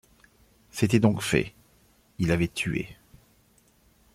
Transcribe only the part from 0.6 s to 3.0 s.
C’était donc fait, il avait tué.